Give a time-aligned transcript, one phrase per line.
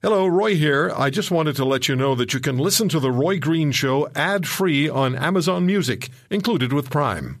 [0.00, 0.92] Hello, Roy here.
[0.96, 3.72] I just wanted to let you know that you can listen to The Roy Green
[3.72, 7.40] Show ad free on Amazon Music, included with Prime.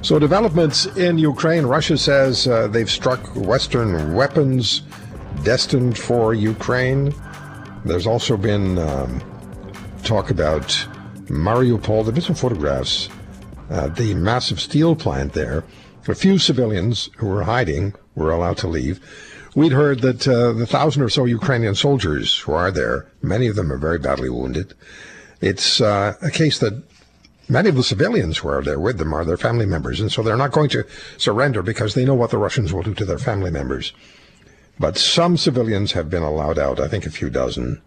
[0.00, 1.66] So, developments in Ukraine.
[1.66, 4.84] Russia says uh, they've struck Western weapons
[5.42, 7.12] destined for Ukraine.
[7.84, 9.20] There's also been um,
[10.04, 10.68] talk about
[11.26, 12.04] Mariupol.
[12.04, 13.08] There have been some photographs.
[13.70, 15.64] Uh, the massive steel plant there.
[16.06, 19.00] A few civilians who were hiding were allowed to leave.
[19.54, 23.56] We'd heard that uh, the thousand or so Ukrainian soldiers who are there, many of
[23.56, 24.72] them are very badly wounded.
[25.42, 26.82] It's uh, a case that
[27.48, 30.22] many of the civilians who are there with them are their family members, and so
[30.22, 30.86] they're not going to
[31.18, 33.92] surrender because they know what the Russians will do to their family members.
[34.78, 37.82] But some civilians have been allowed out, I think a few dozen.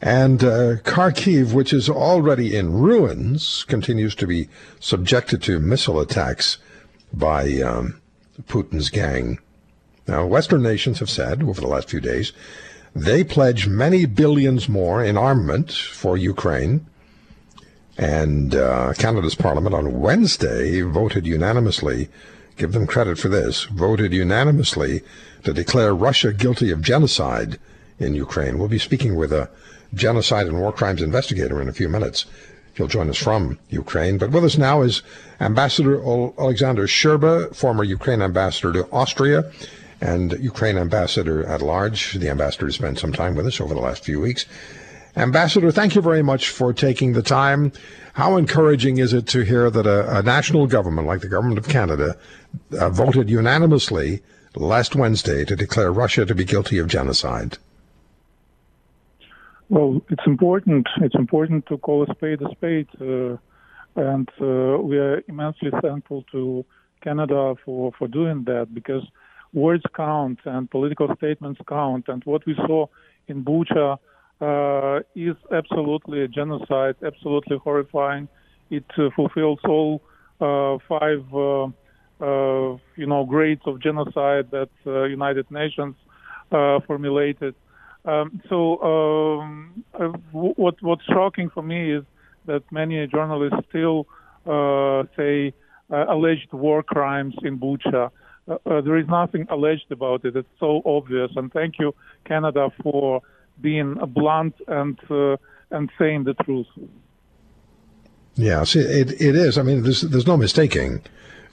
[0.00, 4.48] And uh, Kharkiv, which is already in ruins, continues to be
[4.80, 6.56] subjected to missile attacks
[7.12, 8.00] by um,
[8.48, 9.38] Putin's gang.
[10.06, 12.32] Now, Western nations have said over the last few days
[12.94, 16.86] they pledge many billions more in armament for Ukraine.
[17.98, 22.08] And uh, Canada's Parliament on Wednesday voted unanimously,
[22.56, 25.02] give them credit for this, voted unanimously
[25.44, 27.58] to declare Russia guilty of genocide
[27.98, 28.58] in Ukraine.
[28.58, 29.50] We'll be speaking with a
[29.92, 32.26] genocide and war crimes investigator in a few minutes.
[32.74, 34.18] He'll join us from Ukraine.
[34.18, 35.02] But with us now is
[35.40, 36.02] Ambassador
[36.38, 39.50] Alexander Scherba, former Ukraine ambassador to Austria
[40.00, 42.14] and Ukraine ambassador at large.
[42.14, 44.46] The ambassador spent some time with us over the last few weeks.
[45.16, 47.72] Ambassador, thank you very much for taking the time.
[48.12, 51.68] How encouraging is it to hear that a, a national government like the government of
[51.68, 52.16] Canada
[52.78, 54.22] uh, voted unanimously
[54.54, 57.56] last Wednesday to declare Russia to be guilty of genocide?
[59.68, 60.86] Well, it's important.
[61.00, 63.36] It's important to call a spade a spade, uh,
[63.96, 66.64] and uh, we are immensely thankful to
[67.02, 69.02] Canada for for doing that because
[69.52, 72.08] words count and political statements count.
[72.08, 72.86] And what we saw
[73.28, 73.98] in Bucha
[74.40, 78.28] uh, is absolutely a genocide, absolutely horrifying.
[78.70, 80.02] It uh, fulfills all
[80.40, 81.64] uh, five, uh,
[82.20, 85.96] uh, you know, grades of genocide that uh, United Nations
[86.50, 87.54] formulated.
[88.04, 89.84] Um, so, um,
[90.32, 92.04] what what's shocking for me is
[92.44, 94.06] that many journalists still
[95.16, 95.52] say
[95.90, 98.10] alleged war crimes in Bucha.
[98.48, 100.36] Uh, uh, there is nothing alleged about it.
[100.36, 101.30] It's so obvious.
[101.36, 103.22] And thank you, Canada, for
[103.60, 105.36] being blunt and uh,
[105.70, 106.66] and saying the truth.
[108.34, 109.58] Yes, it it is.
[109.58, 111.02] I mean, there's there's no mistaking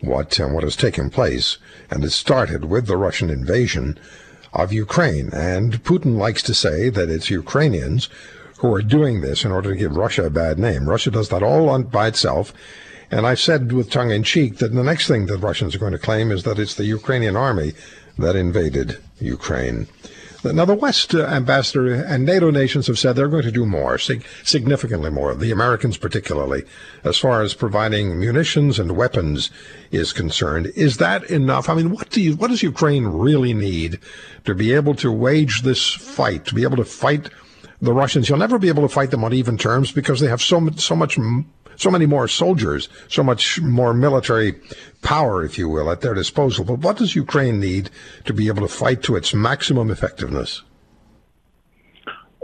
[0.00, 1.58] what uh, what has taken place,
[1.90, 3.98] and it started with the Russian invasion
[4.52, 5.30] of Ukraine.
[5.32, 8.08] And Putin likes to say that it's Ukrainians
[8.58, 10.88] who are doing this in order to give Russia a bad name.
[10.88, 12.52] Russia does that all on, by itself.
[13.12, 15.92] And I said with tongue in cheek that the next thing the Russians are going
[15.92, 17.74] to claim is that it's the Ukrainian army
[18.18, 19.86] that invaded Ukraine.
[20.44, 23.96] Now, the West uh, ambassador and NATO nations have said they're going to do more,
[23.96, 26.64] sig- significantly more, the Americans particularly,
[27.04, 29.50] as far as providing munitions and weapons
[29.92, 30.72] is concerned.
[30.74, 31.68] Is that enough?
[31.68, 34.00] I mean, what do you, what does Ukraine really need
[34.44, 37.28] to be able to wage this fight, to be able to fight
[37.80, 38.28] the Russians?
[38.28, 40.96] You'll never be able to fight them on even terms because they have so, so
[40.96, 41.18] much
[41.76, 44.54] so many more soldiers, so much more military
[45.02, 46.64] power, if you will, at their disposal.
[46.64, 47.90] But what does Ukraine need
[48.24, 50.62] to be able to fight to its maximum effectiveness?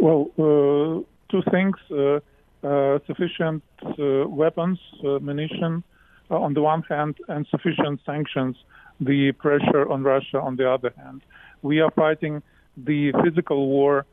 [0.00, 2.20] Well, uh, two things uh,
[2.62, 5.84] uh, sufficient uh, weapons, uh, munition
[6.28, 8.56] uh, on the one hand, and sufficient sanctions,
[9.00, 11.22] the pressure on Russia on the other hand.
[11.62, 12.42] We are fighting
[12.76, 14.06] the physical war.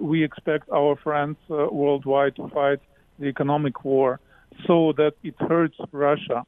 [0.00, 2.80] we expect our friends worldwide to fight
[3.20, 4.18] the economic war
[4.66, 6.44] so that it hurts Russia.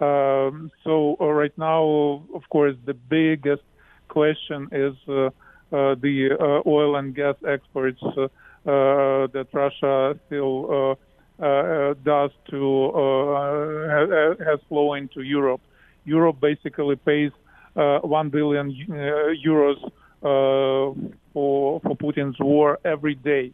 [0.00, 3.62] Um, so uh, right now, of course, the biggest
[4.08, 5.26] question is uh,
[5.72, 8.28] uh, the uh, oil and gas exports uh, uh,
[9.28, 10.98] that Russia still
[11.38, 12.92] does to
[13.88, 15.60] has, has flow into Europe.
[16.04, 17.30] Europe basically pays
[17.74, 18.72] one billion
[19.44, 19.78] euros
[20.20, 23.52] for for Putin's war every day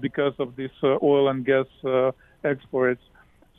[0.00, 1.66] because of this oil and gas
[2.44, 3.02] exports.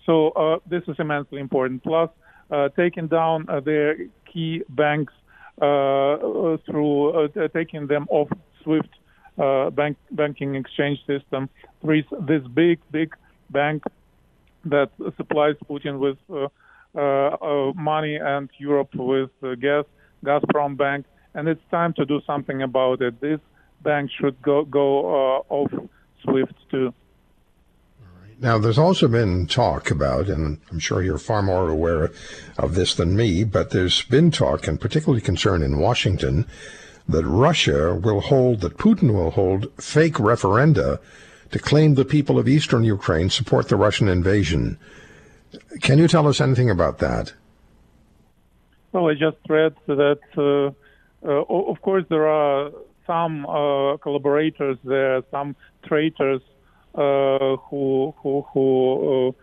[0.05, 1.83] So uh, this is immensely important.
[1.83, 2.09] Plus,
[2.51, 3.97] uh, taking down uh, their
[4.31, 5.13] key banks
[5.61, 8.27] uh, uh, through uh, taking them off
[8.63, 8.89] SWIFT
[9.75, 11.49] bank banking exchange system.
[11.83, 13.15] This, this big big
[13.49, 13.83] bank
[14.65, 16.17] that supplies Putin with
[17.75, 19.85] money and Europe with gas,
[20.25, 23.19] Gazprom Bank, and it's time to do something about it.
[23.21, 23.39] This
[23.81, 25.71] bank should go go off
[26.23, 26.93] SWIFT too.
[28.43, 32.11] Now, there's also been talk about, and I'm sure you're far more aware
[32.57, 36.45] of this than me, but there's been talk, and particularly concern in Washington,
[37.07, 40.99] that Russia will hold, that Putin will hold fake referenda
[41.51, 44.77] to claim the people of eastern Ukraine support the Russian invasion.
[45.79, 47.31] Can you tell us anything about that?
[48.91, 52.71] Well, I just read that, uh, uh, of course, there are
[53.07, 55.55] some uh, collaborators there, some
[55.85, 56.41] traitors
[56.93, 59.35] who who, who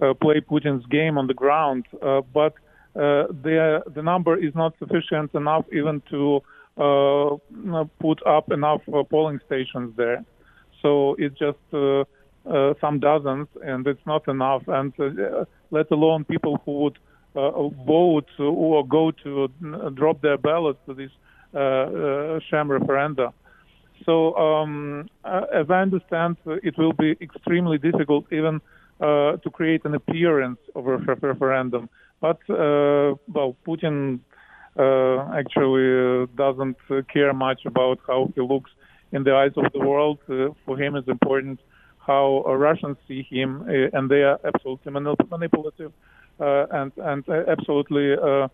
[0.00, 2.54] uh, uh, play Putin's game on the ground, but
[2.94, 6.40] the the number is not sufficient enough even to
[8.00, 10.24] put up enough polling stations there.
[10.82, 11.58] So it's just
[12.80, 14.62] some dozens, and it's not enough.
[14.68, 14.92] And
[15.70, 16.98] let alone people who would
[17.34, 19.48] uh, vote or go to
[19.94, 21.10] drop their ballots to this
[21.54, 23.32] uh, uh, sham referenda.
[24.08, 28.62] So, um, as I understand, it will be extremely difficult even
[29.00, 31.90] to create an appearance of a referendum.
[32.22, 34.20] But well, Putin
[35.40, 36.78] actually doesn't
[37.12, 38.70] care much about how he looks
[39.12, 40.18] in the eyes of the world.
[40.64, 41.60] for him, it's important
[41.98, 44.90] how Russians see him, and they are absolutely
[45.30, 45.92] manipulative
[46.40, 48.48] uh, and and absolutely uh,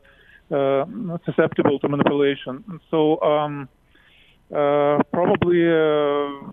[0.50, 0.84] uh,
[1.24, 2.80] susceptible to manipulation.
[2.90, 3.68] So um,
[4.52, 6.50] Uh, probably uh,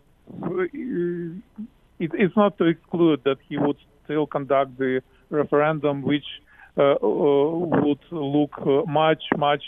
[0.74, 6.26] it, it's not to exclude that he would still conduct the referendum, which
[6.78, 9.64] uh, would look much much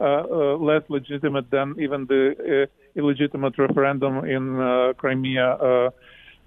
[0.00, 5.92] less legitimate than even the illegitimate referendum in Crimea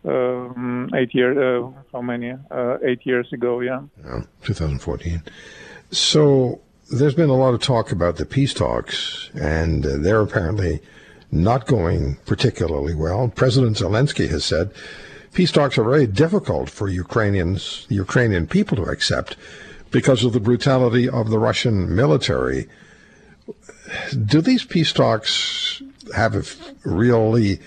[0.06, 2.32] um, eight years, uh, how many?
[2.32, 3.82] Uh, eight years ago, yeah.
[4.04, 4.22] yeah.
[4.44, 5.22] 2014.
[5.92, 6.62] So
[6.92, 10.82] there's been a lot of talk about the peace talks, and uh, they're apparently
[11.32, 13.28] not going particularly well.
[13.30, 14.72] President Zelensky has said
[15.34, 19.36] peace talks are very difficult for Ukrainians, the Ukrainian people to accept
[19.92, 22.68] because of the brutality of the Russian military.
[24.26, 25.82] Do these peace talks
[26.16, 26.44] have a
[26.90, 27.60] really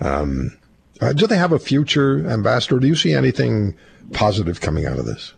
[0.00, 0.56] um,
[1.00, 2.78] uh, do they have a future, Ambassador?
[2.78, 3.76] Do you see anything
[4.12, 5.34] positive coming out of this?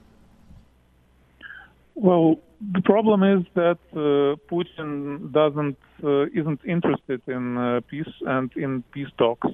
[1.94, 8.50] Well, the problem is that uh, Putin doesn't uh, isn't interested in uh, peace and
[8.56, 9.49] in peace talks.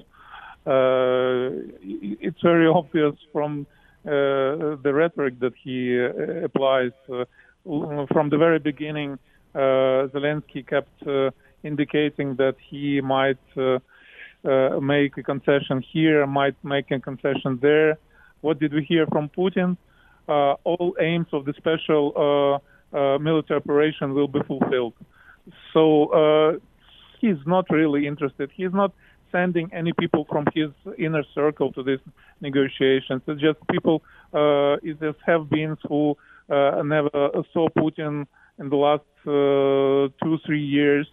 [0.65, 1.49] Uh,
[1.81, 3.67] it's very obvious from
[4.05, 4.09] uh,
[4.83, 5.97] the rhetoric that he
[6.43, 6.91] applies.
[8.13, 9.17] from the very beginning,
[9.55, 11.03] Zelensky kept
[11.63, 13.79] indicating that he might uh,
[14.81, 17.97] make a concession here, might make a concession there.
[18.41, 19.77] What did we hear from Putin?
[20.27, 22.61] Uh, all aims of the special
[22.93, 24.93] uh, military operation will be fulfilled.
[25.73, 26.59] So
[27.19, 28.49] he's not really interested.
[28.55, 28.91] He's not
[29.31, 32.03] sending any people from his inner circle to these
[32.41, 33.21] negotiations.
[33.27, 34.03] It's just people,
[34.33, 36.15] uh, it just have been who
[36.49, 37.09] uh, never
[37.51, 38.27] saw Putin
[38.59, 41.07] in the last uh, two, three years.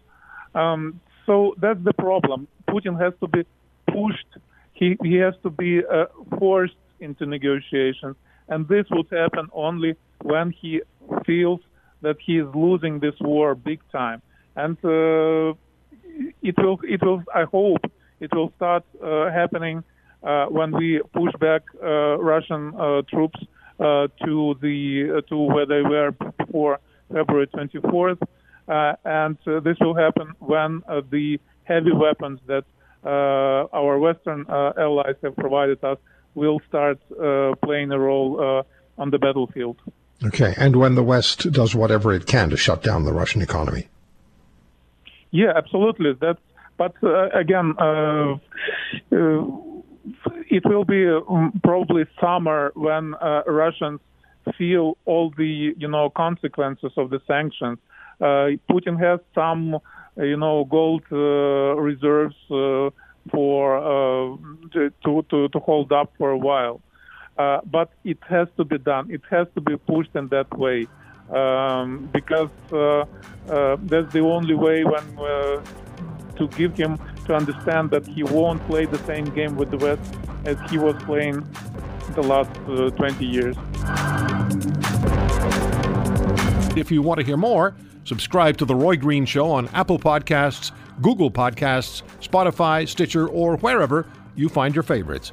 [0.54, 2.48] Um, so that's the problem.
[2.68, 3.44] Putin has to be
[3.86, 4.26] pushed.
[4.74, 6.06] He he has to be uh,
[6.38, 8.16] forced into negotiations,
[8.48, 10.82] and this would happen only when he
[11.26, 11.60] feels
[12.02, 14.22] that he is losing this war big time.
[14.56, 15.54] And uh,
[16.42, 17.84] it will it will I hope
[18.20, 19.82] it will start uh, happening
[20.22, 23.40] uh, when we push back uh, Russian uh, troops
[23.78, 26.78] to the to where they were before
[27.10, 28.20] February 24th.
[28.68, 32.64] Uh, and uh, this will happen when uh, the heavy weapons that
[33.02, 35.98] our Western allies have provided us
[36.34, 36.98] will start
[37.64, 38.64] playing a role
[38.98, 39.76] on the battlefield.
[40.24, 43.88] Okay, and when the West does whatever it can to shut down the Russian economy.
[45.30, 46.12] Yeah, absolutely.
[46.20, 46.40] That's
[46.76, 48.34] but uh, again, uh,
[49.12, 49.44] uh,
[50.48, 53.14] it will be um, probably summer when
[53.46, 54.00] Russians
[54.56, 57.78] feel all the you know consequences of the sanctions
[58.20, 59.78] uh, Putin has some, uh,
[60.22, 61.16] you know, gold uh,
[61.80, 62.34] reserves
[63.30, 64.38] for
[64.72, 66.80] to, to to hold up for a while.
[67.76, 69.10] But it has to be done.
[69.10, 70.86] It has to be pushed in that way.
[71.30, 73.04] Um, because uh,
[73.48, 75.62] uh, that's the only way when uh,
[76.36, 80.02] to give him to understand that he won't play the same game with the West
[80.44, 81.46] as he was playing
[82.16, 82.50] the last
[82.96, 83.56] 20 years.
[86.76, 90.72] If you want to hear more, Subscribe to The Roy Green Show on Apple Podcasts,
[91.02, 95.32] Google Podcasts, Spotify, Stitcher, or wherever you find your favorites.